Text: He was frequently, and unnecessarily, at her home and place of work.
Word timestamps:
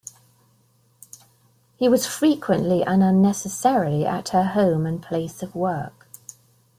He 1.75 1.87
was 1.87 2.07
frequently, 2.07 2.81
and 2.83 3.03
unnecessarily, 3.03 4.03
at 4.03 4.29
her 4.29 4.45
home 4.45 4.87
and 4.87 4.99
place 4.99 5.43
of 5.43 5.53
work. 5.53 6.07